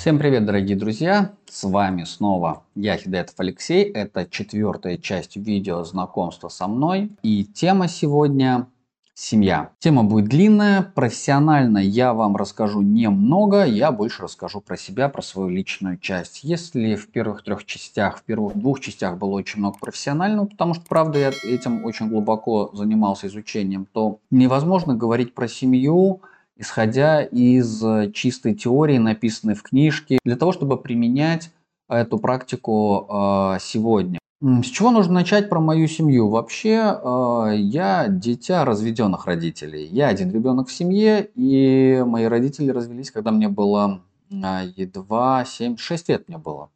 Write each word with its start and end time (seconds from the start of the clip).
Всем 0.00 0.18
привет, 0.18 0.46
дорогие 0.46 0.78
друзья! 0.78 1.32
С 1.44 1.62
вами 1.62 2.04
снова 2.04 2.62
я, 2.74 2.96
Хидетов 2.96 3.34
Алексей. 3.36 3.84
Это 3.84 4.24
четвертая 4.24 4.96
часть 4.96 5.36
видео 5.36 5.84
знакомства 5.84 6.48
со 6.48 6.68
мной. 6.68 7.10
И 7.22 7.44
тема 7.44 7.86
сегодня 7.86 8.66
семья. 9.12 9.72
Тема 9.78 10.02
будет 10.04 10.30
длинная, 10.30 10.90
профессионально 10.94 11.76
я 11.76 12.14
вам 12.14 12.36
расскажу 12.36 12.80
немного, 12.80 13.66
я 13.66 13.92
больше 13.92 14.22
расскажу 14.22 14.62
про 14.62 14.78
себя, 14.78 15.10
про 15.10 15.20
свою 15.20 15.50
личную 15.50 15.98
часть. 15.98 16.44
Если 16.44 16.94
в 16.94 17.10
первых 17.10 17.44
трех 17.44 17.66
частях, 17.66 18.20
в 18.20 18.22
первых 18.22 18.56
двух 18.56 18.80
частях 18.80 19.18
было 19.18 19.32
очень 19.32 19.58
много 19.58 19.76
профессионального, 19.78 20.46
потому 20.46 20.72
что, 20.72 20.84
правда, 20.88 21.18
я 21.18 21.32
этим 21.42 21.84
очень 21.84 22.08
глубоко 22.08 22.70
занимался 22.72 23.26
изучением, 23.26 23.86
то 23.92 24.18
невозможно 24.30 24.94
говорить 24.94 25.34
про 25.34 25.46
семью, 25.46 26.22
исходя 26.60 27.22
из 27.22 27.82
чистой 28.12 28.54
теории, 28.54 28.98
написанной 28.98 29.54
в 29.54 29.62
книжке, 29.62 30.18
для 30.24 30.36
того, 30.36 30.52
чтобы 30.52 30.76
применять 30.76 31.50
эту 31.88 32.18
практику 32.18 33.06
э, 33.08 33.58
сегодня. 33.60 34.20
С 34.42 34.66
чего 34.66 34.90
нужно 34.90 35.14
начать 35.14 35.50
про 35.50 35.60
мою 35.60 35.86
семью? 35.88 36.28
Вообще, 36.28 36.96
э, 37.02 37.56
я 37.56 38.06
дитя 38.08 38.64
разведенных 38.64 39.26
родителей. 39.26 39.86
Я 39.86 40.08
один 40.08 40.30
ребенок 40.30 40.68
в 40.68 40.72
семье, 40.72 41.28
и 41.34 42.02
мои 42.06 42.24
родители 42.24 42.70
развелись, 42.70 43.10
когда 43.10 43.32
мне 43.32 43.48
было 43.48 44.02
э, 44.30 44.34
едва 44.76 45.44
7-6 45.44 46.04
лет 46.08 46.28
мне 46.28 46.38
было. 46.38 46.70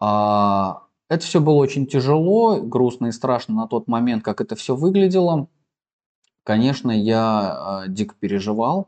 А, 0.00 0.82
это 1.08 1.24
все 1.24 1.40
было 1.40 1.54
очень 1.54 1.86
тяжело, 1.86 2.60
грустно 2.60 3.06
и 3.06 3.12
страшно 3.12 3.54
на 3.54 3.66
тот 3.66 3.88
момент, 3.88 4.22
как 4.24 4.40
это 4.40 4.56
все 4.56 4.74
выглядело. 4.74 5.48
Конечно, 6.46 6.92
я 6.92 7.82
э, 7.86 7.90
дико 7.90 8.14
переживал. 8.20 8.86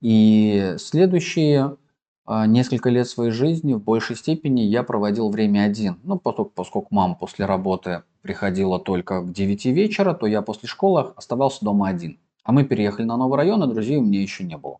И 0.00 0.76
следующие 0.78 1.76
а, 2.24 2.46
несколько 2.46 2.88
лет 2.88 3.08
своей 3.08 3.32
жизни 3.32 3.72
в 3.72 3.82
большей 3.82 4.14
степени 4.14 4.60
я 4.60 4.84
проводил 4.84 5.28
время 5.28 5.64
один. 5.64 5.98
Ну, 6.04 6.20
поскольку, 6.20 6.86
мама 6.90 7.16
после 7.16 7.46
работы 7.46 8.04
приходила 8.22 8.78
только 8.78 9.22
к 9.22 9.32
9 9.32 9.66
вечера, 9.66 10.14
то 10.14 10.28
я 10.28 10.40
после 10.40 10.68
школы 10.68 11.12
оставался 11.16 11.64
дома 11.64 11.88
один. 11.88 12.20
А 12.44 12.52
мы 12.52 12.62
переехали 12.62 13.06
на 13.06 13.16
новый 13.16 13.38
район, 13.38 13.64
и 13.64 13.74
друзей 13.74 13.96
у 13.96 14.02
меня 14.02 14.22
еще 14.22 14.44
не 14.44 14.56
было. 14.56 14.76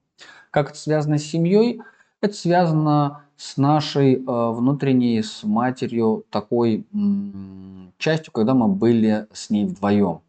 Как 0.52 0.70
это 0.70 0.78
связано 0.78 1.18
с 1.18 1.24
семьей? 1.24 1.82
Это 2.20 2.34
связано 2.34 3.24
с 3.36 3.56
нашей 3.56 4.14
э, 4.14 4.20
внутренней, 4.24 5.20
с 5.20 5.42
матерью 5.42 6.24
такой 6.30 6.86
м- 6.94 7.92
частью, 7.98 8.32
когда 8.32 8.54
мы 8.54 8.68
были 8.68 9.26
с 9.32 9.50
ней 9.50 9.64
вдвоем. 9.64 10.20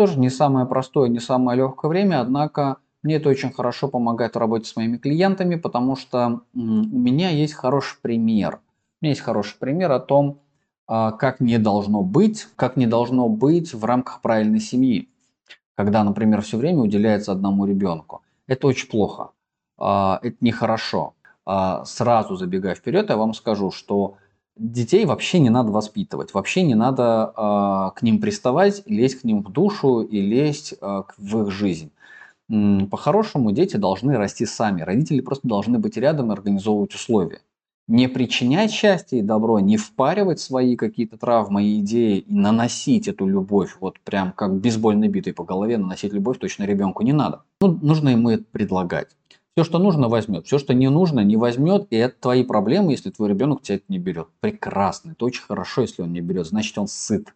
Тоже 0.00 0.18
не 0.18 0.30
самое 0.30 0.64
простое, 0.64 1.10
не 1.10 1.20
самое 1.20 1.58
легкое 1.58 1.90
время, 1.90 2.22
однако 2.22 2.78
мне 3.02 3.16
это 3.16 3.28
очень 3.28 3.52
хорошо 3.52 3.86
помогает 3.86 4.34
в 4.34 4.38
работе 4.38 4.64
с 4.64 4.74
моими 4.74 4.96
клиентами, 4.96 5.56
потому 5.56 5.94
что 5.94 6.40
у 6.54 6.58
меня 6.58 7.28
есть 7.28 7.52
хороший 7.52 7.98
пример. 8.00 8.60
У 9.02 9.04
меня 9.04 9.10
есть 9.10 9.20
хороший 9.20 9.58
пример 9.58 9.92
о 9.92 10.00
том, 10.00 10.40
а, 10.86 11.12
как 11.12 11.40
не 11.40 11.58
должно 11.58 12.00
быть, 12.02 12.48
как 12.56 12.78
не 12.78 12.86
должно 12.86 13.28
быть 13.28 13.74
в 13.74 13.84
рамках 13.84 14.22
правильной 14.22 14.60
семьи. 14.60 15.10
Когда, 15.76 16.02
например, 16.02 16.40
все 16.40 16.56
время 16.56 16.78
уделяется 16.78 17.32
одному 17.32 17.66
ребенку. 17.66 18.22
Это 18.46 18.68
очень 18.68 18.88
плохо. 18.88 19.32
А, 19.76 20.18
это 20.22 20.38
нехорошо. 20.40 21.12
А, 21.44 21.84
сразу 21.84 22.36
забегая 22.36 22.74
вперед, 22.74 23.10
я 23.10 23.18
вам 23.18 23.34
скажу, 23.34 23.70
что 23.70 24.16
детей 24.60 25.06
вообще 25.06 25.40
не 25.40 25.50
надо 25.50 25.72
воспитывать. 25.72 26.34
Вообще 26.34 26.62
не 26.62 26.74
надо 26.74 27.92
к 27.96 28.02
ним 28.02 28.20
приставать, 28.20 28.82
лезть 28.86 29.22
к 29.22 29.24
ним 29.24 29.42
в 29.42 29.50
душу 29.50 30.02
и 30.02 30.20
лезть 30.20 30.74
в 30.80 31.42
их 31.42 31.50
жизнь. 31.50 31.90
По-хорошему 32.48 33.52
дети 33.52 33.76
должны 33.76 34.16
расти 34.16 34.44
сами. 34.44 34.82
Родители 34.82 35.20
просто 35.20 35.48
должны 35.48 35.78
быть 35.78 35.96
рядом 35.96 36.30
и 36.30 36.34
организовывать 36.34 36.94
условия. 36.94 37.40
Не 37.88 38.08
причинять 38.08 38.70
счастье 38.70 39.18
и 39.18 39.22
добро, 39.22 39.58
не 39.58 39.76
впаривать 39.76 40.38
свои 40.38 40.76
какие-то 40.76 41.16
травмы 41.16 41.64
и 41.64 41.80
идеи 41.80 42.18
и 42.18 42.32
наносить 42.32 43.08
эту 43.08 43.26
любовь, 43.26 43.76
вот 43.80 43.98
прям 43.98 44.30
как 44.30 44.54
бейсбольной 44.60 45.08
битой 45.08 45.32
по 45.32 45.42
голове, 45.42 45.76
наносить 45.76 46.12
любовь 46.12 46.38
точно 46.38 46.64
ребенку 46.64 47.02
не 47.02 47.12
надо. 47.12 47.42
Ну, 47.60 47.78
нужно 47.82 48.10
ему 48.10 48.30
это 48.30 48.44
предлагать. 48.52 49.08
Все, 49.60 49.66
что 49.66 49.78
нужно, 49.78 50.08
возьмет. 50.08 50.46
Все, 50.46 50.58
что 50.58 50.72
не 50.72 50.88
нужно, 50.88 51.20
не 51.20 51.36
возьмет. 51.36 51.86
И 51.90 51.96
это 51.96 52.18
твои 52.18 52.44
проблемы, 52.44 52.92
если 52.92 53.10
твой 53.10 53.28
ребенок 53.28 53.60
тебя 53.60 53.76
это 53.76 53.84
не 53.88 53.98
берет. 53.98 54.28
Прекрасно. 54.40 55.10
Это 55.10 55.26
очень 55.26 55.42
хорошо, 55.42 55.82
если 55.82 56.00
он 56.00 56.14
не 56.14 56.22
берет. 56.22 56.46
Значит, 56.46 56.78
он 56.78 56.88
сыт. 56.88 57.34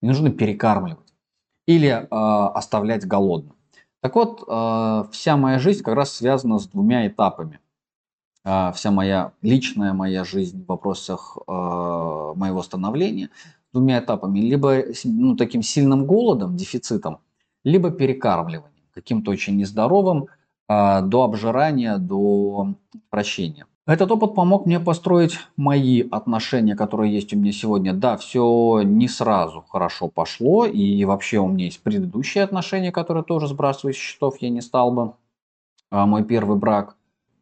Не 0.00 0.10
нужно 0.10 0.30
перекармливать. 0.30 1.12
Или 1.66 1.88
э, 1.88 2.06
оставлять 2.08 3.04
голодным. 3.04 3.56
Так 4.00 4.14
вот, 4.14 4.44
э, 4.46 5.04
вся 5.10 5.36
моя 5.36 5.58
жизнь 5.58 5.82
как 5.82 5.96
раз 5.96 6.12
связана 6.12 6.60
с 6.60 6.68
двумя 6.68 7.08
этапами. 7.08 7.58
Э, 8.44 8.70
вся 8.72 8.92
моя 8.92 9.32
личная 9.42 9.92
моя 9.92 10.22
жизнь 10.22 10.62
в 10.62 10.68
вопросах 10.68 11.36
э, 11.36 11.50
моего 11.50 12.62
становления 12.62 13.30
двумя 13.72 13.98
этапами. 13.98 14.38
Либо 14.38 14.84
ну, 15.02 15.34
таким 15.34 15.64
сильным 15.64 16.06
голодом, 16.06 16.56
дефицитом, 16.56 17.18
либо 17.64 17.90
перекармливанием, 17.90 18.84
каким-то 18.94 19.32
очень 19.32 19.56
нездоровым, 19.56 20.28
до 20.70 21.24
обжирания, 21.24 21.98
до 21.98 22.74
прощения. 23.10 23.66
Этот 23.90 24.12
опыт 24.12 24.36
помог 24.36 24.66
мне 24.66 24.78
построить 24.78 25.38
мои 25.56 26.04
отношения, 26.12 26.76
которые 26.76 27.12
есть 27.12 27.32
у 27.32 27.36
меня 27.36 27.50
сегодня. 27.50 27.92
Да, 27.92 28.16
все 28.16 28.82
не 28.84 29.08
сразу 29.08 29.64
хорошо 29.68 30.06
пошло, 30.06 30.64
и 30.64 31.04
вообще 31.04 31.38
у 31.38 31.48
меня 31.48 31.64
есть 31.64 31.82
предыдущие 31.82 32.44
отношения, 32.44 32.92
которые 32.92 33.24
тоже 33.24 33.48
сбрасывать 33.48 33.96
с 33.96 33.98
счетов 33.98 34.36
я 34.38 34.48
не 34.48 34.60
стал 34.60 34.92
бы. 34.92 35.14
А 35.90 36.06
мой 36.06 36.22
первый 36.22 36.56
брак, 36.56 36.94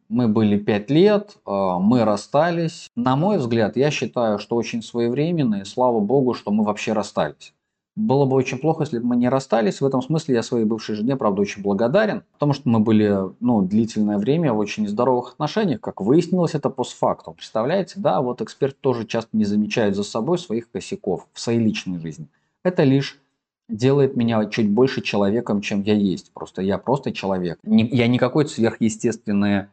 мы 0.07 0.27
были 0.27 0.57
5 0.57 0.89
лет, 0.89 1.37
а, 1.45 1.77
мы 1.77 2.03
расстались. 2.03 2.89
На 2.95 3.15
мой 3.15 3.37
взгляд, 3.37 3.77
я 3.77 3.91
считаю, 3.91 4.39
что 4.39 4.55
очень 4.55 4.81
своевременно, 4.81 5.61
и 5.61 5.65
слава 5.65 5.99
богу, 5.99 6.33
что 6.33 6.51
мы 6.51 6.63
вообще 6.63 6.93
расстались. 6.93 7.53
Было 7.99 8.23
бы 8.23 8.37
очень 8.37 8.59
плохо, 8.59 8.83
если 8.83 8.99
бы 8.99 9.07
мы 9.07 9.15
не 9.17 9.27
расстались. 9.27 9.81
В 9.81 9.85
этом 9.85 10.01
смысле 10.01 10.35
я 10.35 10.41
своей 10.41 10.63
бывшей 10.63 10.95
жене, 10.95 11.17
правда, 11.17 11.41
очень 11.41 11.61
благодарен, 11.61 12.23
потому 12.31 12.53
что 12.53 12.69
мы 12.69 12.79
были 12.79 13.13
ну, 13.41 13.61
длительное 13.61 14.17
время 14.17 14.53
в 14.53 14.57
очень 14.57 14.83
нездоровых 14.83 15.33
отношениях. 15.33 15.81
Как 15.81 15.99
выяснилось, 15.99 16.55
это 16.55 16.69
постфактум. 16.69 17.33
Представляете, 17.33 17.95
да, 17.97 18.21
вот 18.21 18.41
эксперт 18.41 18.79
тоже 18.79 19.05
часто 19.05 19.35
не 19.35 19.43
замечает 19.43 19.97
за 19.97 20.03
собой 20.03 20.39
своих 20.39 20.71
косяков 20.71 21.27
в 21.33 21.41
своей 21.41 21.59
личной 21.59 21.99
жизни. 21.99 22.27
Это 22.63 22.83
лишь 22.83 23.19
делает 23.67 24.15
меня 24.15 24.45
чуть 24.45 24.69
больше 24.69 25.01
человеком, 25.01 25.59
чем 25.59 25.81
я 25.81 25.93
есть. 25.93 26.31
Просто 26.31 26.61
я 26.61 26.77
просто 26.77 27.11
человек. 27.11 27.59
Я 27.63 28.07
не 28.07 28.17
какой-то 28.17 28.49
сверхъестественный 28.49 29.65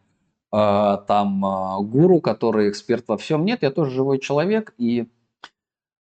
э, 0.53 0.99
там 1.07 1.47
э, 1.47 1.85
гуру, 1.85 2.21
который 2.21 2.71
эксперт 2.71 3.05
во 3.07 3.17
всем. 3.19 3.45
Нет, 3.45 3.63
я 3.63 3.71
тоже 3.71 3.93
живой 3.93 4.19
человек, 4.19 4.75
и 4.79 5.07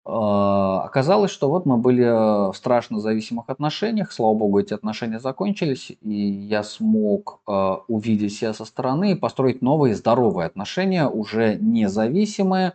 оказалось, 0.05 1.31
что 1.31 1.49
вот 1.49 1.65
мы 1.65 1.77
были 1.77 2.03
в 2.03 2.53
страшно 2.55 2.99
зависимых 2.99 3.45
отношениях, 3.47 4.11
слава 4.11 4.33
богу, 4.33 4.59
эти 4.59 4.73
отношения 4.73 5.19
закончились, 5.19 5.93
и 6.01 6.13
я 6.13 6.63
смог 6.63 7.39
а, 7.47 7.81
увидеть 7.87 8.33
себя 8.33 8.53
со 8.53 8.65
стороны 8.65 9.13
и 9.13 9.15
построить 9.15 9.61
новые 9.61 9.95
здоровые 9.95 10.47
отношения, 10.47 11.07
уже 11.07 11.55
независимые, 11.55 12.73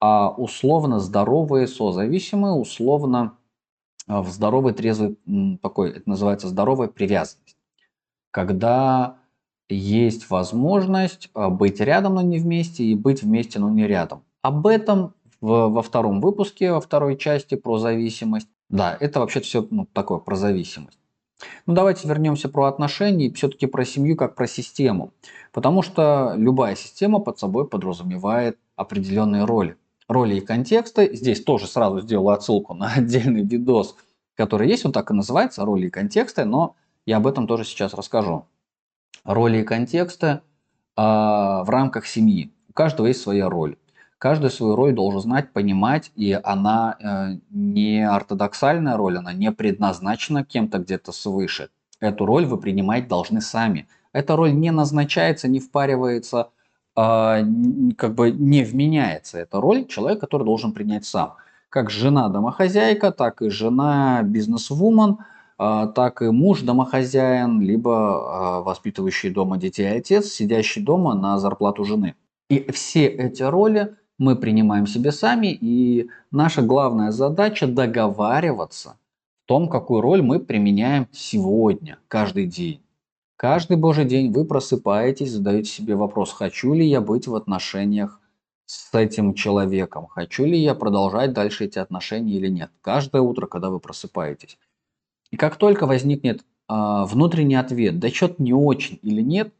а 0.00 0.30
условно 0.30 0.98
здоровые, 0.98 1.66
созависимые, 1.66 2.54
условно 2.54 3.36
а, 4.06 4.22
в 4.22 4.30
здоровой, 4.30 4.72
трезвой, 4.72 5.18
такой, 5.60 5.90
это 5.90 6.08
называется 6.08 6.48
здоровая 6.48 6.88
привязанность. 6.88 7.56
Когда 8.30 9.18
есть 9.68 10.30
возможность 10.30 11.30
быть 11.34 11.80
рядом, 11.80 12.14
но 12.14 12.22
не 12.22 12.38
вместе, 12.38 12.82
и 12.82 12.94
быть 12.94 13.22
вместе, 13.22 13.58
но 13.58 13.68
не 13.68 13.86
рядом. 13.86 14.24
Об 14.40 14.66
этом 14.66 15.14
в, 15.42 15.68
во 15.68 15.82
втором 15.82 16.22
выпуске, 16.22 16.72
во 16.72 16.80
второй 16.80 17.18
части 17.18 17.56
про 17.56 17.76
зависимость. 17.76 18.48
Да, 18.70 18.96
это 18.98 19.20
вообще 19.20 19.40
все 19.40 19.66
ну, 19.70 19.86
такое 19.92 20.18
про 20.18 20.36
зависимость. 20.36 20.98
Ну 21.66 21.74
давайте 21.74 22.06
вернемся 22.08 22.48
про 22.48 22.66
отношения 22.66 23.26
и 23.26 23.34
все-таки 23.34 23.66
про 23.66 23.84
семью 23.84 24.16
как 24.16 24.36
про 24.36 24.46
систему. 24.46 25.12
Потому 25.52 25.82
что 25.82 26.34
любая 26.36 26.76
система 26.76 27.18
под 27.18 27.38
собой 27.38 27.68
подразумевает 27.68 28.56
определенные 28.76 29.44
роли. 29.44 29.76
Роли 30.08 30.36
и 30.36 30.40
контексты. 30.40 31.14
Здесь 31.14 31.42
тоже 31.42 31.66
сразу 31.66 32.00
сделаю 32.00 32.28
отсылку 32.28 32.74
на 32.74 32.92
отдельный 32.96 33.42
видос, 33.42 33.96
который 34.36 34.68
есть, 34.68 34.86
он 34.86 34.92
так 34.92 35.10
и 35.10 35.14
называется, 35.14 35.64
роли 35.64 35.88
и 35.88 35.90
контексты, 35.90 36.44
но 36.44 36.76
я 37.04 37.16
об 37.16 37.26
этом 37.26 37.48
тоже 37.48 37.64
сейчас 37.64 37.94
расскажу. 37.94 38.46
Роли 39.24 39.58
и 39.58 39.64
контексты 39.64 40.26
э, 40.26 40.40
в 40.96 41.66
рамках 41.66 42.06
семьи. 42.06 42.52
У 42.68 42.72
каждого 42.72 43.08
есть 43.08 43.20
своя 43.20 43.50
роль. 43.50 43.76
Каждый 44.22 44.50
свою 44.50 44.76
роль 44.76 44.92
должен 44.92 45.20
знать, 45.20 45.52
понимать, 45.52 46.12
и 46.14 46.38
она 46.44 46.96
э, 47.00 47.38
не 47.50 48.08
ортодоксальная 48.08 48.96
роль, 48.96 49.18
она 49.18 49.32
не 49.32 49.50
предназначена 49.50 50.44
кем-то 50.44 50.78
где-то 50.78 51.10
свыше. 51.10 51.70
Эту 51.98 52.24
роль 52.24 52.46
вы 52.46 52.56
принимать 52.58 53.08
должны 53.08 53.40
сами. 53.40 53.88
Эта 54.12 54.36
роль 54.36 54.52
не 54.52 54.70
назначается, 54.70 55.48
не 55.48 55.58
впаривается, 55.58 56.50
э, 56.96 57.44
как 57.98 58.14
бы 58.14 58.30
не 58.30 58.62
вменяется. 58.62 59.38
Это 59.38 59.60
роль 59.60 59.86
человека, 59.88 60.20
который 60.20 60.44
должен 60.44 60.70
принять 60.70 61.04
сам. 61.04 61.34
Как 61.68 61.90
жена 61.90 62.28
домохозяйка, 62.28 63.10
так 63.10 63.42
и 63.42 63.50
жена 63.50 64.22
бизнес-вумен, 64.22 65.18
э, 65.58 65.88
так 65.96 66.22
и 66.22 66.26
муж 66.26 66.60
домохозяин, 66.60 67.60
либо 67.60 67.90
э, 67.90 68.62
воспитывающий 68.62 69.30
дома 69.30 69.56
детей 69.56 69.90
отец, 69.98 70.26
сидящий 70.28 70.80
дома 70.80 71.14
на 71.14 71.38
зарплату 71.40 71.84
жены. 71.84 72.14
И 72.48 72.70
все 72.70 73.06
эти 73.06 73.42
роли 73.42 73.96
мы 74.22 74.36
принимаем 74.36 74.86
себе 74.86 75.10
сами, 75.10 75.48
и 75.48 76.08
наша 76.30 76.62
главная 76.62 77.10
задача 77.10 77.66
договариваться 77.66 78.96
в 79.44 79.48
том, 79.48 79.68
какую 79.68 80.00
роль 80.00 80.22
мы 80.22 80.38
применяем 80.38 81.08
сегодня, 81.10 81.98
каждый 82.06 82.46
день. 82.46 82.80
Каждый 83.36 83.76
божий 83.76 84.04
день 84.04 84.32
вы 84.32 84.44
просыпаетесь, 84.44 85.32
задаете 85.32 85.68
себе 85.68 85.96
вопрос, 85.96 86.32
хочу 86.32 86.72
ли 86.72 86.86
я 86.86 87.00
быть 87.00 87.26
в 87.26 87.34
отношениях 87.34 88.20
с 88.66 88.94
этим 88.94 89.34
человеком, 89.34 90.06
хочу 90.06 90.44
ли 90.44 90.56
я 90.56 90.76
продолжать 90.76 91.32
дальше 91.32 91.64
эти 91.64 91.80
отношения 91.80 92.34
или 92.34 92.48
нет. 92.48 92.70
Каждое 92.80 93.22
утро, 93.22 93.46
когда 93.46 93.70
вы 93.70 93.80
просыпаетесь. 93.80 94.56
И 95.32 95.36
как 95.36 95.56
только 95.56 95.86
возникнет 95.86 96.42
э, 96.42 96.44
внутренний 96.68 97.56
ответ, 97.56 97.98
да 97.98 98.08
что-то 98.08 98.40
не 98.40 98.54
очень 98.54 99.00
или 99.02 99.20
нет, 99.20 99.52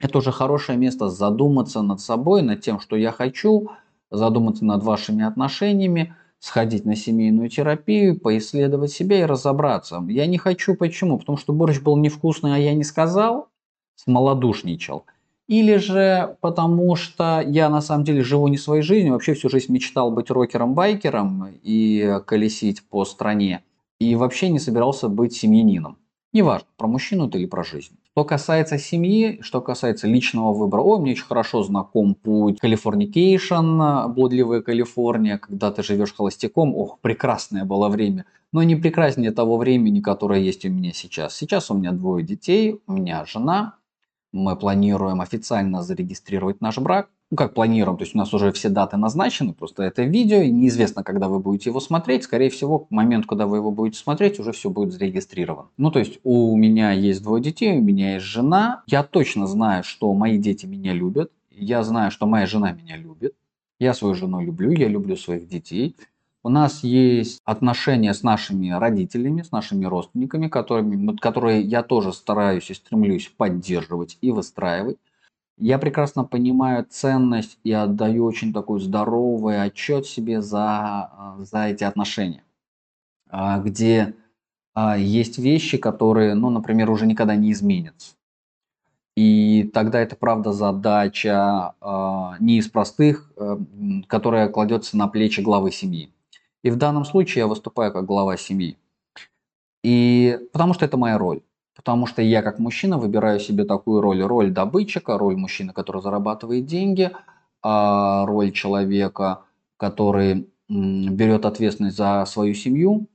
это 0.00 0.16
уже 0.16 0.32
хорошее 0.32 0.78
место 0.78 1.10
задуматься 1.10 1.82
над 1.82 2.00
собой, 2.00 2.40
над 2.40 2.62
тем, 2.62 2.80
что 2.80 2.96
я 2.96 3.12
хочу, 3.12 3.68
задуматься 4.10 4.64
над 4.64 4.82
вашими 4.82 5.24
отношениями, 5.24 6.14
сходить 6.38 6.84
на 6.84 6.96
семейную 6.96 7.48
терапию, 7.48 8.18
поисследовать 8.18 8.90
себя 8.90 9.20
и 9.20 9.24
разобраться. 9.24 10.04
Я 10.08 10.26
не 10.26 10.38
хочу, 10.38 10.74
почему? 10.74 11.18
Потому 11.18 11.38
что 11.38 11.52
борщ 11.52 11.80
был 11.80 11.96
невкусный, 11.96 12.54
а 12.54 12.58
я 12.58 12.74
не 12.74 12.84
сказал, 12.84 13.48
смолодушничал. 13.96 15.04
Или 15.46 15.76
же 15.76 16.36
потому 16.40 16.94
что 16.96 17.44
я 17.44 17.68
на 17.68 17.80
самом 17.80 18.04
деле 18.04 18.22
живу 18.22 18.46
не 18.48 18.56
своей 18.56 18.82
жизнью, 18.82 19.12
вообще 19.12 19.34
всю 19.34 19.48
жизнь 19.48 19.72
мечтал 19.72 20.10
быть 20.12 20.30
рокером-байкером 20.30 21.48
и 21.62 22.20
колесить 22.24 22.84
по 22.88 23.04
стране. 23.04 23.64
И 23.98 24.14
вообще 24.14 24.48
не 24.48 24.58
собирался 24.58 25.08
быть 25.08 25.34
семьянином. 25.34 25.98
Неважно, 26.32 26.68
про 26.76 26.86
мужчину 26.86 27.26
это 27.26 27.36
или 27.36 27.46
про 27.46 27.64
жизнь. 27.64 27.98
Что 28.12 28.24
касается 28.24 28.76
семьи, 28.76 29.38
что 29.40 29.60
касается 29.60 30.08
личного 30.08 30.52
выбора, 30.52 30.80
о, 30.80 30.98
мне 30.98 31.12
очень 31.12 31.24
хорошо 31.24 31.62
знаком 31.62 32.16
путь 32.16 32.58
Californication, 32.60 34.08
блудливая 34.08 34.62
Калифорния, 34.62 35.38
когда 35.38 35.70
ты 35.70 35.84
живешь 35.84 36.12
холостяком, 36.14 36.74
ох, 36.74 36.98
прекрасное 37.00 37.64
было 37.64 37.88
время, 37.88 38.24
но 38.52 38.64
не 38.64 38.74
прекраснее 38.74 39.30
того 39.30 39.56
времени, 39.58 40.00
которое 40.00 40.40
есть 40.40 40.64
у 40.64 40.70
меня 40.70 40.92
сейчас. 40.92 41.36
Сейчас 41.36 41.70
у 41.70 41.74
меня 41.74 41.92
двое 41.92 42.24
детей, 42.24 42.80
у 42.88 42.92
меня 42.92 43.24
жена, 43.26 43.76
мы 44.32 44.56
планируем 44.56 45.20
официально 45.20 45.82
зарегистрировать 45.82 46.60
наш 46.60 46.78
брак, 46.78 47.10
ну 47.30 47.36
как 47.36 47.54
планируем, 47.54 47.96
то 47.96 48.04
есть 48.04 48.14
у 48.14 48.18
нас 48.18 48.34
уже 48.34 48.52
все 48.52 48.68
даты 48.68 48.96
назначены, 48.96 49.52
просто 49.52 49.84
это 49.84 50.02
видео, 50.02 50.38
и 50.38 50.50
неизвестно, 50.50 51.04
когда 51.04 51.28
вы 51.28 51.38
будете 51.38 51.70
его 51.70 51.80
смотреть, 51.80 52.24
скорее 52.24 52.50
всего, 52.50 52.80
к 52.80 52.90
моменту, 52.90 53.28
когда 53.28 53.46
вы 53.46 53.58
его 53.58 53.70
будете 53.70 53.98
смотреть, 53.98 54.40
уже 54.40 54.52
все 54.52 54.70
будет 54.70 54.92
зарегистрировано. 54.92 55.68
Ну 55.76 55.90
то 55.90 55.98
есть 55.98 56.18
у 56.24 56.56
меня 56.56 56.92
есть 56.92 57.22
двое 57.22 57.42
детей, 57.42 57.78
у 57.78 57.82
меня 57.82 58.14
есть 58.14 58.26
жена, 58.26 58.82
я 58.86 59.02
точно 59.02 59.46
знаю, 59.46 59.84
что 59.84 60.12
мои 60.12 60.38
дети 60.38 60.66
меня 60.66 60.92
любят, 60.92 61.30
я 61.50 61.82
знаю, 61.82 62.10
что 62.10 62.26
моя 62.26 62.46
жена 62.46 62.72
меня 62.72 62.96
любит, 62.96 63.34
я 63.78 63.94
свою 63.94 64.14
жену 64.14 64.40
люблю, 64.40 64.70
я 64.70 64.88
люблю 64.88 65.16
своих 65.16 65.48
детей. 65.48 65.96
У 66.42 66.48
нас 66.48 66.82
есть 66.82 67.40
отношения 67.44 68.14
с 68.14 68.22
нашими 68.22 68.70
родителями, 68.70 69.42
с 69.42 69.52
нашими 69.52 69.84
родственниками, 69.84 70.48
которыми, 70.48 71.14
которые 71.16 71.60
я 71.60 71.82
тоже 71.82 72.14
стараюсь 72.14 72.70
и 72.70 72.74
стремлюсь 72.74 73.28
поддерживать 73.36 74.16
и 74.22 74.30
выстраивать. 74.30 74.96
Я 75.58 75.78
прекрасно 75.78 76.24
понимаю 76.24 76.86
ценность 76.88 77.58
и 77.62 77.72
отдаю 77.72 78.24
очень 78.24 78.54
такой 78.54 78.80
здоровый 78.80 79.62
отчет 79.62 80.06
себе 80.06 80.40
за, 80.40 80.62
а, 80.62 81.36
за 81.40 81.66
эти 81.66 81.84
отношения, 81.84 82.42
а, 83.28 83.58
где 83.58 84.14
а, 84.72 84.96
есть 84.96 85.38
вещи, 85.38 85.76
которые, 85.76 86.34
ну, 86.34 86.48
например, 86.48 86.90
уже 86.90 87.04
никогда 87.04 87.36
не 87.36 87.52
изменятся. 87.52 88.14
И 89.14 89.70
тогда 89.74 90.00
это, 90.00 90.16
правда, 90.16 90.52
задача 90.52 91.74
не 92.40 92.58
из 92.58 92.68
простых, 92.68 93.30
э, 93.36 93.58
которая 94.06 94.48
кладется 94.48 94.96
на 94.96 95.08
плечи 95.08 95.40
главы 95.40 95.72
семьи. 95.72 96.10
И 96.62 96.70
в 96.70 96.76
данном 96.76 97.04
случае 97.04 97.40
я 97.40 97.46
выступаю 97.46 97.92
как 97.92 98.04
глава 98.04 98.36
семьи. 98.36 98.76
И 99.82 100.38
потому 100.52 100.74
что 100.74 100.84
это 100.84 100.96
моя 100.96 101.18
роль. 101.18 101.42
Потому 101.74 102.06
что 102.06 102.20
я 102.20 102.42
как 102.42 102.58
мужчина 102.58 102.98
выбираю 102.98 103.40
себе 103.40 103.64
такую 103.64 104.02
роль, 104.02 104.22
роль 104.22 104.50
добытчика, 104.50 105.16
роль 105.16 105.36
мужчины, 105.36 105.72
который 105.72 106.02
зарабатывает 106.02 106.66
деньги, 106.66 107.10
а 107.62 108.26
роль 108.26 108.52
человека, 108.52 109.44
который 109.78 110.50
берет 110.68 111.46
ответственность 111.46 111.96
за 111.96 112.24
свою 112.26 112.54
семью, 112.54 113.06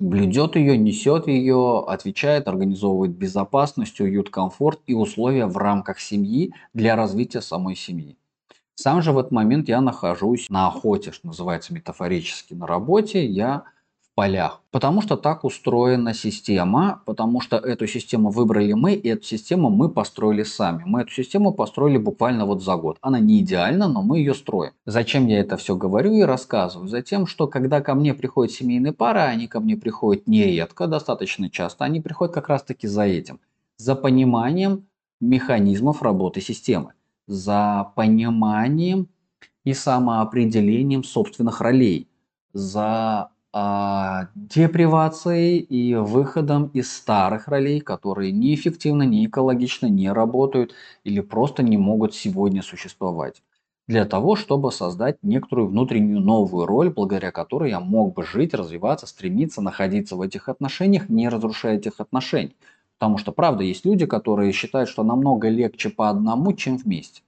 блюдет 0.00 0.56
ее, 0.56 0.76
несет 0.76 1.28
ее, 1.28 1.84
отвечает, 1.86 2.48
организовывает 2.48 3.12
безопасность, 3.12 4.00
уют, 4.00 4.30
комфорт 4.30 4.80
и 4.86 4.94
условия 4.94 5.46
в 5.46 5.56
рамках 5.56 6.00
семьи 6.00 6.52
для 6.74 6.96
развития 6.96 7.40
самой 7.40 7.76
семьи. 7.76 8.16
Сам 8.74 9.02
же 9.02 9.12
в 9.12 9.18
этот 9.18 9.32
момент 9.32 9.68
я 9.68 9.80
нахожусь 9.80 10.48
на 10.48 10.68
охоте, 10.68 11.12
что 11.12 11.26
называется 11.26 11.74
метафорически 11.74 12.54
на 12.54 12.66
работе, 12.66 13.24
я 13.24 13.64
полях. 14.14 14.60
Потому 14.70 15.00
что 15.00 15.16
так 15.16 15.44
устроена 15.44 16.14
система, 16.14 17.02
потому 17.06 17.40
что 17.40 17.56
эту 17.56 17.86
систему 17.86 18.30
выбрали 18.30 18.72
мы, 18.72 18.94
и 18.94 19.08
эту 19.08 19.24
систему 19.24 19.70
мы 19.70 19.88
построили 19.88 20.42
сами. 20.42 20.82
Мы 20.84 21.02
эту 21.02 21.12
систему 21.12 21.52
построили 21.52 21.98
буквально 21.98 22.46
вот 22.46 22.62
за 22.62 22.76
год. 22.76 22.98
Она 23.00 23.20
не 23.20 23.40
идеальна, 23.40 23.88
но 23.88 24.02
мы 24.02 24.18
ее 24.18 24.34
строим. 24.34 24.72
Зачем 24.86 25.26
я 25.26 25.40
это 25.40 25.56
все 25.56 25.76
говорю 25.76 26.12
и 26.12 26.22
рассказываю? 26.22 26.88
Затем, 26.88 27.26
что 27.26 27.46
когда 27.46 27.80
ко 27.80 27.94
мне 27.94 28.14
приходят 28.14 28.52
семейные 28.52 28.92
пары, 28.92 29.20
они 29.20 29.48
ко 29.48 29.60
мне 29.60 29.76
приходят 29.76 30.26
нередко, 30.26 30.86
достаточно 30.86 31.50
часто, 31.50 31.84
они 31.84 32.00
приходят 32.00 32.34
как 32.34 32.48
раз 32.48 32.62
таки 32.62 32.86
за 32.86 33.02
этим. 33.02 33.40
За 33.76 33.94
пониманием 33.96 34.86
механизмов 35.20 36.02
работы 36.02 36.40
системы. 36.40 36.92
За 37.32 37.92
пониманием 37.96 39.08
и 39.64 39.72
самоопределением 39.74 41.02
собственных 41.02 41.62
ролей. 41.62 42.08
За 42.52 43.30
а, 43.54 44.28
депривацией 44.34 45.58
и 45.60 45.94
выходом 45.94 46.66
из 46.74 46.92
старых 46.92 47.48
ролей, 47.48 47.80
которые 47.80 48.32
неэффективно, 48.32 49.04
не 49.04 49.26
экологично 49.26 49.86
не 49.86 50.12
работают 50.12 50.74
или 51.04 51.20
просто 51.20 51.62
не 51.62 51.78
могут 51.78 52.14
сегодня 52.14 52.62
существовать. 52.62 53.42
Для 53.88 54.04
того, 54.04 54.36
чтобы 54.36 54.70
создать 54.70 55.16
некоторую 55.22 55.68
внутреннюю 55.68 56.20
новую 56.20 56.66
роль, 56.66 56.90
благодаря 56.90 57.30
которой 57.32 57.70
я 57.70 57.80
мог 57.80 58.14
бы 58.14 58.24
жить, 58.24 58.52
развиваться, 58.54 59.06
стремиться, 59.06 59.62
находиться 59.62 60.16
в 60.16 60.20
этих 60.20 60.48
отношениях, 60.50 61.08
не 61.08 61.28
разрушая 61.30 61.76
этих 61.78 61.98
отношений. 61.98 62.56
Потому 63.02 63.18
что, 63.18 63.32
правда, 63.32 63.64
есть 63.64 63.84
люди, 63.84 64.06
которые 64.06 64.52
считают, 64.52 64.88
что 64.88 65.02
намного 65.02 65.48
легче 65.48 65.90
по 65.90 66.08
одному, 66.08 66.52
чем 66.52 66.76
вместе. 66.76 67.22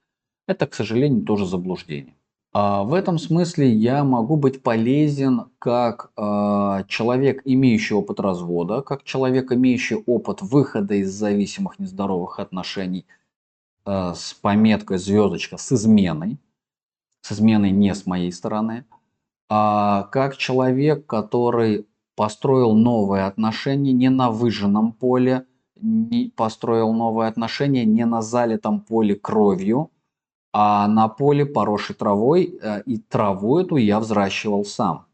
Это, 0.47 0.69
к 0.69 0.75
сожалению, 0.75 1.25
тоже 1.25 1.47
заблуждение. 1.47 2.15
А, 2.53 2.85
в 2.85 2.95
этом 2.95 3.19
смысле 3.19 3.73
я 3.73 4.05
могу 4.05 4.37
быть 4.37 4.63
полезен 4.63 5.47
как 5.59 6.13
а, 6.15 6.85
человек, 6.85 7.43
имеющий 7.45 7.95
опыт 7.95 8.21
развода, 8.21 8.83
как 8.83 9.03
человек, 9.03 9.51
имеющий 9.51 9.97
опыт 9.97 10.43
выхода 10.43 10.95
из 10.95 11.11
зависимых 11.11 11.81
нездоровых 11.81 12.39
отношений 12.39 13.05
а, 13.85 14.15
с 14.15 14.33
пометкой 14.33 14.99
звездочка 14.99 15.57
с 15.57 15.73
изменой, 15.73 16.39
с 17.23 17.33
изменой 17.33 17.73
не 17.73 17.93
с 17.93 18.07
моей 18.07 18.31
стороны, 18.31 18.85
а 19.49 20.05
как 20.13 20.37
человек, 20.37 21.05
который 21.07 21.89
построил 22.15 22.77
новые 22.77 23.25
отношения 23.25 23.93
не 23.93 24.09
на 24.09 24.31
выжженном 24.31 24.93
поле, 24.93 25.47
построил 26.37 26.93
новые 26.93 27.29
отношения 27.29 27.85
не 27.85 28.05
на 28.07 28.23
залитом 28.23 28.81
поле 28.81 29.15
кровью, 29.15 29.91
а 30.53 30.87
на 30.87 31.09
поле, 31.09 31.45
поросшей 31.45 31.97
травой, 31.97 32.59
э, 32.63 32.83
и 32.87 32.99
траву 32.99 33.59
эту 33.59 33.77
я 33.77 33.99
взращивал 33.99 34.65
сам. 34.65 35.07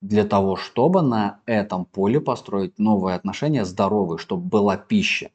Для 0.00 0.24
того, 0.24 0.56
чтобы 0.56 1.02
на 1.02 1.40
этом 1.46 1.84
поле 1.84 2.20
построить 2.20 2.78
новые 2.78 3.16
отношения, 3.16 3.64
здоровые, 3.64 4.18
чтобы 4.18 4.42
была 4.42 4.76
пища. 4.76 5.30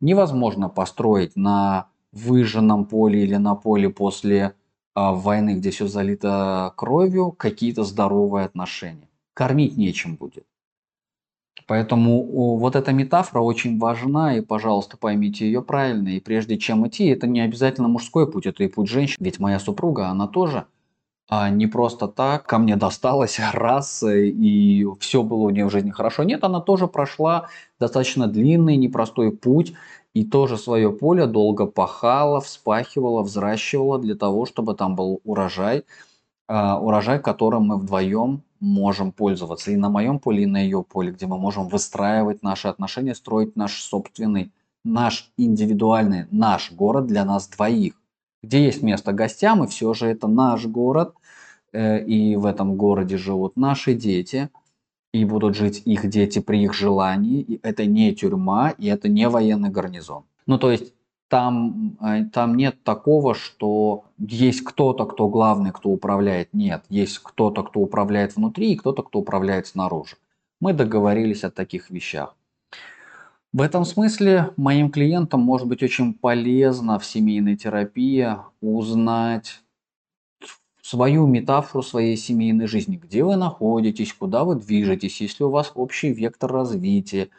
Невозможно 0.00 0.68
построить 0.68 1.36
на 1.36 1.88
выжженном 2.12 2.86
поле 2.86 3.24
или 3.24 3.36
на 3.36 3.54
поле 3.54 3.88
после 3.90 4.54
а, 4.94 5.12
войны, 5.12 5.56
где 5.56 5.70
все 5.70 5.86
залито 5.86 6.72
кровью, 6.76 7.32
какие-то 7.32 7.84
здоровые 7.84 8.46
отношения. 8.46 9.08
Кормить 9.34 9.76
нечем 9.76 10.16
будет. 10.16 10.46
Поэтому 11.66 12.56
вот 12.58 12.76
эта 12.76 12.92
метафора 12.92 13.40
очень 13.40 13.78
важна, 13.78 14.36
и, 14.36 14.40
пожалуйста, 14.40 14.96
поймите 14.96 15.46
ее 15.46 15.62
правильно. 15.62 16.08
И 16.08 16.20
прежде 16.20 16.58
чем 16.58 16.86
идти, 16.86 17.06
это 17.06 17.26
не 17.26 17.40
обязательно 17.40 17.88
мужской 17.88 18.30
путь, 18.30 18.46
это 18.46 18.64
и 18.64 18.68
путь 18.68 18.88
женщин. 18.88 19.16
Ведь 19.20 19.38
моя 19.38 19.58
супруга, 19.58 20.08
она 20.08 20.26
тоже 20.26 20.66
а 21.28 21.48
не 21.48 21.66
просто 21.66 22.06
так 22.06 22.46
ко 22.46 22.58
мне 22.58 22.76
досталась 22.76 23.40
раз, 23.52 24.02
и 24.06 24.86
все 25.00 25.22
было 25.22 25.44
у 25.44 25.50
нее 25.50 25.66
в 25.66 25.70
жизни 25.70 25.90
хорошо. 25.90 26.22
Нет, 26.22 26.44
она 26.44 26.60
тоже 26.60 26.86
прошла 26.86 27.48
достаточно 27.80 28.26
длинный, 28.26 28.76
непростой 28.76 29.32
путь, 29.32 29.72
и 30.12 30.24
тоже 30.24 30.56
свое 30.58 30.92
поле 30.92 31.26
долго 31.26 31.66
пахала, 31.66 32.40
вспахивала, 32.40 33.22
взращивала 33.22 33.98
для 33.98 34.14
того, 34.14 34.46
чтобы 34.46 34.74
там 34.74 34.94
был 34.94 35.20
урожай, 35.24 35.84
а, 36.46 36.78
урожай, 36.78 37.18
которым 37.18 37.64
мы 37.64 37.78
вдвоем 37.78 38.42
можем 38.64 39.12
пользоваться 39.12 39.70
и 39.70 39.76
на 39.76 39.90
моем 39.90 40.18
поле, 40.18 40.44
и 40.44 40.46
на 40.46 40.58
ее 40.58 40.82
поле, 40.82 41.12
где 41.12 41.26
мы 41.26 41.38
можем 41.38 41.68
выстраивать 41.68 42.42
наши 42.42 42.68
отношения, 42.68 43.14
строить 43.14 43.56
наш 43.56 43.80
собственный, 43.82 44.52
наш 44.84 45.30
индивидуальный, 45.36 46.26
наш 46.30 46.72
город 46.72 47.06
для 47.06 47.24
нас 47.24 47.46
двоих, 47.48 47.94
где 48.42 48.64
есть 48.64 48.82
место 48.82 49.12
гостям, 49.12 49.62
и 49.62 49.66
все 49.66 49.92
же 49.94 50.06
это 50.06 50.28
наш 50.28 50.66
город, 50.66 51.14
э, 51.72 52.04
и 52.04 52.36
в 52.36 52.46
этом 52.46 52.76
городе 52.76 53.18
живут 53.18 53.56
наши 53.56 53.94
дети, 53.94 54.50
и 55.12 55.24
будут 55.24 55.54
жить 55.54 55.82
их 55.84 56.08
дети 56.08 56.40
при 56.40 56.64
их 56.64 56.74
желании, 56.74 57.40
и 57.40 57.60
это 57.62 57.86
не 57.86 58.14
тюрьма, 58.14 58.70
и 58.70 58.88
это 58.88 59.08
не 59.08 59.28
военный 59.28 59.70
гарнизон. 59.70 60.24
Ну, 60.46 60.58
то 60.58 60.72
есть 60.72 60.92
там, 61.34 61.96
э, 62.00 62.26
там 62.32 62.56
нет 62.56 62.84
такого, 62.84 63.34
что 63.34 64.04
есть 64.18 64.62
кто-то, 64.62 65.04
кто 65.04 65.28
главный, 65.28 65.72
кто 65.72 65.88
управляет. 65.88 66.50
Нет, 66.52 66.84
есть 66.88 67.18
кто-то, 67.18 67.64
кто 67.64 67.80
управляет 67.80 68.36
внутри, 68.36 68.72
и 68.72 68.76
кто-то, 68.76 69.02
кто 69.02 69.18
управляет 69.18 69.66
снаружи. 69.66 70.14
Мы 70.60 70.74
договорились 70.74 71.42
о 71.42 71.50
таких 71.50 71.90
вещах. 71.90 72.36
В 73.52 73.62
этом 73.62 73.84
смысле 73.84 74.52
моим 74.56 74.92
клиентам 74.92 75.40
может 75.40 75.66
быть 75.66 75.82
очень 75.82 76.14
полезно 76.14 77.00
в 77.00 77.04
семейной 77.04 77.56
терапии 77.56 78.36
узнать 78.60 79.60
свою 80.82 81.26
метафору 81.26 81.82
своей 81.82 82.16
семейной 82.16 82.68
жизни, 82.68 82.94
где 82.94 83.24
вы 83.24 83.34
находитесь, 83.34 84.12
куда 84.12 84.44
вы 84.44 84.54
движетесь, 84.54 85.20
если 85.20 85.42
у 85.42 85.50
вас 85.50 85.72
общий 85.74 86.12
вектор 86.12 86.52
развития, 86.52 87.30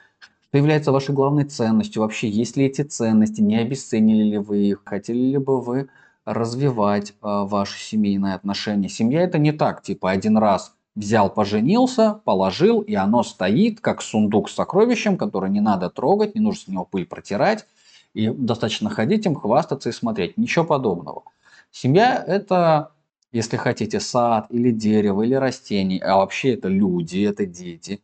что 0.50 0.58
является 0.58 0.92
вашей 0.92 1.14
главной 1.14 1.44
ценностью, 1.44 2.02
вообще 2.02 2.30
есть 2.30 2.56
ли 2.56 2.66
эти 2.66 2.82
ценности, 2.82 3.42
не 3.42 3.58
обесценили 3.58 4.24
ли 4.24 4.38
вы 4.38 4.60
их, 4.68 4.82
хотели 4.86 5.32
ли 5.32 5.38
бы 5.38 5.60
вы 5.60 5.90
развивать 6.25 7.12
э, 7.12 7.14
ваши 7.22 7.80
семейные 7.80 8.34
отношения. 8.34 8.90
Семья 8.90 9.22
это 9.22 9.38
не 9.38 9.52
так, 9.52 9.82
типа 9.82 10.12
один 10.12 10.38
раз 10.38 10.74
взял, 10.96 11.30
поженился, 11.30 12.22
положил, 12.24 12.80
и 12.80 12.96
оно 12.96 13.24
стоит, 13.24 13.82
как 13.82 14.02
сундук 14.02 14.50
с 14.50 14.56
сокровищем, 14.56 15.18
который 15.18 15.50
не 15.50 15.62
надо 15.62 15.90
трогать, 15.90 16.36
не 16.36 16.42
нужно 16.42 16.62
с 16.62 16.68
него 16.68 16.86
пыль 16.86 17.06
протирать, 17.06 17.66
и 18.14 18.30
достаточно 18.30 18.90
ходить 18.90 19.25
им, 19.25 19.36
хвастаться 19.36 19.90
и 19.90 19.92
смотреть. 19.92 20.38
Ничего 20.38 20.64
подобного. 20.64 21.24
Семья– 21.70 22.24
это, 22.28 22.92
если 23.34 23.58
хотите, 23.58 24.00
сад 24.00 24.48
или 24.50 24.72
дерево, 24.72 25.24
или 25.24 25.34
растение, 25.34 26.00
а 26.02 26.18
вообще 26.18 26.54
это 26.54 26.70
люди, 26.70 27.24
это 27.24 27.46
дети, 27.46 28.02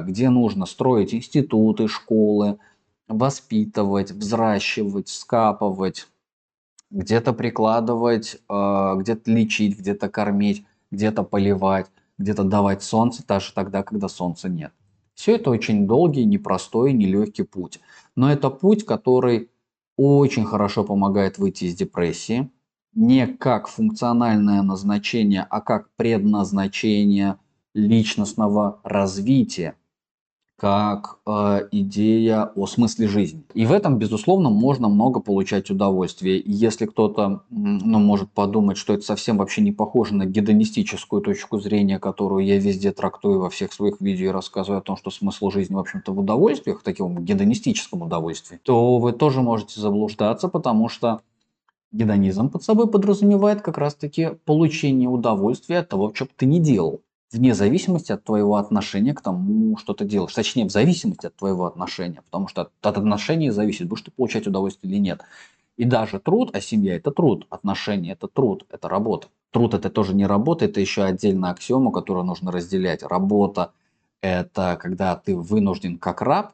где 0.00 0.28
нужно 0.30 0.66
строить 0.66 1.14
институты, 1.14 1.88
школы, 1.88 2.58
воспитывать, 3.08 4.10
взращивать, 4.10 5.08
скапывать, 5.08 6.08
где-то 6.90 7.32
прикладывать, 7.32 8.36
э, 8.48 8.94
где-то 8.96 9.30
лечить, 9.30 9.78
где-то 9.78 10.08
кормить, 10.08 10.64
где-то 10.90 11.22
поливать 11.22 11.86
где-то 12.22 12.44
давать 12.44 12.82
солнце 12.82 13.24
даже 13.26 13.52
тогда, 13.52 13.82
когда 13.82 14.08
солнца 14.08 14.48
нет. 14.48 14.72
Все 15.14 15.34
это 15.36 15.50
очень 15.50 15.86
долгий, 15.86 16.24
непростой, 16.24 16.92
нелегкий 16.92 17.42
путь. 17.42 17.80
Но 18.16 18.32
это 18.32 18.48
путь, 18.50 18.86
который 18.86 19.50
очень 19.96 20.44
хорошо 20.44 20.84
помогает 20.84 21.38
выйти 21.38 21.64
из 21.64 21.74
депрессии. 21.74 22.50
Не 22.94 23.26
как 23.26 23.68
функциональное 23.68 24.62
назначение, 24.62 25.46
а 25.48 25.60
как 25.60 25.88
предназначение 25.96 27.36
личностного 27.74 28.80
развития 28.82 29.76
как 30.62 31.18
э, 31.26 31.66
идея 31.72 32.52
о 32.54 32.66
смысле 32.66 33.08
жизни. 33.08 33.42
И 33.52 33.66
в 33.66 33.72
этом, 33.72 33.98
безусловно, 33.98 34.48
можно 34.48 34.88
много 34.88 35.18
получать 35.18 35.70
удовольствия. 35.72 36.38
И 36.38 36.52
если 36.52 36.86
кто-то 36.86 37.42
ну, 37.50 37.98
может 37.98 38.30
подумать, 38.30 38.76
что 38.76 38.94
это 38.94 39.02
совсем 39.02 39.38
вообще 39.38 39.60
не 39.62 39.72
похоже 39.72 40.14
на 40.14 40.24
гедонистическую 40.24 41.20
точку 41.20 41.58
зрения, 41.58 41.98
которую 41.98 42.46
я 42.46 42.58
везде 42.58 42.92
трактую 42.92 43.40
во 43.40 43.50
всех 43.50 43.72
своих 43.72 44.00
видео 44.00 44.26
и 44.26 44.32
рассказываю 44.32 44.78
о 44.78 44.82
том, 44.82 44.96
что 44.96 45.10
смысл 45.10 45.50
жизни, 45.50 45.74
в 45.74 45.80
общем-то, 45.80 46.12
в 46.12 46.20
удовольствиях, 46.20 46.84
таком 46.84 47.24
гедонистическом 47.24 48.02
удовольствии, 48.02 48.60
то 48.62 48.98
вы 48.98 49.12
тоже 49.12 49.42
можете 49.42 49.80
заблуждаться, 49.80 50.46
потому 50.46 50.88
что 50.88 51.22
гедонизм 51.90 52.50
под 52.50 52.62
собой 52.62 52.86
подразумевает 52.86 53.62
как 53.62 53.78
раз-таки 53.78 54.36
получение 54.44 55.08
удовольствия 55.08 55.78
от 55.78 55.88
того, 55.88 56.14
что 56.14 56.26
бы 56.26 56.30
ты 56.36 56.46
не 56.46 56.60
делал 56.60 57.00
вне 57.32 57.54
зависимости 57.54 58.12
от 58.12 58.24
твоего 58.24 58.56
отношения 58.56 59.14
к 59.14 59.22
тому, 59.22 59.76
что 59.78 59.94
ты 59.94 60.04
делаешь. 60.04 60.34
Точнее, 60.34 60.66
в 60.66 60.70
зависимости 60.70 61.26
от 61.26 61.36
твоего 61.36 61.66
отношения, 61.66 62.22
потому 62.22 62.48
что 62.48 62.62
от, 62.62 62.72
от 62.82 62.98
отношений 62.98 63.50
зависит, 63.50 63.88
будешь 63.88 64.02
ты 64.02 64.10
получать 64.10 64.46
удовольствие 64.46 64.92
или 64.92 65.00
нет. 65.00 65.22
И 65.76 65.84
даже 65.84 66.20
труд, 66.20 66.50
а 66.54 66.60
семья– 66.60 66.96
это 66.96 67.10
труд, 67.10 67.46
отношения– 67.48 68.12
это 68.12 68.28
труд, 68.28 68.66
это 68.70 68.88
работа. 68.88 69.28
Труд– 69.50 69.74
это 69.74 69.88
тоже 69.88 70.14
не 70.14 70.26
работа, 70.26 70.66
это 70.66 70.80
еще 70.80 71.02
отдельная 71.02 71.50
аксиома, 71.50 71.90
которую 71.90 72.24
нужно 72.26 72.52
разделять. 72.52 73.02
Работа– 73.02 73.72
это 74.20 74.78
когда 74.80 75.16
ты 75.16 75.34
вынужден 75.34 75.98
как 75.98 76.20
раб 76.20 76.52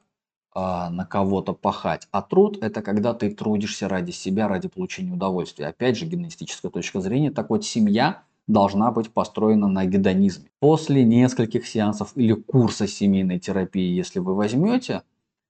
э, 0.55 0.61
на 0.61 1.05
кого-то 1.05 1.53
пахать, 1.53 2.07
а 2.13 2.23
труд– 2.23 2.59
это 2.63 2.81
когда 2.81 3.13
ты 3.13 3.31
трудишься 3.31 3.89
ради 3.89 4.13
себя, 4.13 4.47
ради 4.47 4.69
получения 4.69 5.13
удовольствия. 5.13 5.67
Опять 5.67 5.99
же, 5.99 6.07
генетическая 6.07 6.71
точка 6.71 7.01
зрения. 7.01 7.33
Так 7.33 7.51
вот, 7.51 7.65
семья– 7.65 8.23
должна 8.49 8.91
быть 8.91 9.13
построена 9.13 9.69
на 9.69 9.85
гедонизме. 9.85 10.49
После 10.59 11.05
нескольких 11.05 11.67
сеансов 11.67 12.13
или 12.17 12.33
курса 12.33 12.89
семейной 12.89 13.39
терапии, 13.39 13.95
если 13.95 14.19
вы 14.19 14.35
возьмете, 14.35 15.03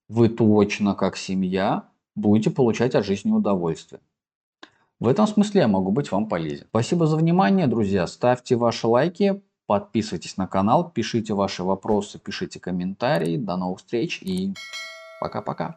вы 0.09 0.29
точно 0.29 0.95
как 0.95 1.17
семья 1.17 1.85
будете 2.15 2.51
получать 2.51 2.95
от 2.95 3.07
жизни 3.07 3.31
удовольствие. 3.31 4.01
В 5.01 5.07
этом 5.07 5.29
смысле 5.29 5.63
я 5.63 5.69
могу 5.69 5.93
быть 5.93 6.11
вам 6.11 6.29
полезен. 6.29 6.67
Спасибо 6.71 7.07
за 7.07 7.17
внимание, 7.17 7.69
друзья. 7.69 8.07
Ставьте 8.09 8.57
ваши 8.57 8.89
лайки, 8.89 9.41
подписывайтесь 9.67 10.37
на 10.37 10.49
канал, 10.49 10.91
пишите 10.91 11.35
ваши 11.35 11.63
вопросы, 11.63 12.19
пишите 12.19 12.59
комментарии. 12.59 13.37
До 13.37 13.57
новых 13.57 13.79
встреч 13.79 14.21
и 14.23 14.55
пока-пока. 15.21 15.77